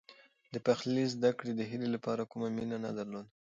[0.53, 3.29] د پخلي زده کړه د هیلې لپاره کومه مینه نه درلوده.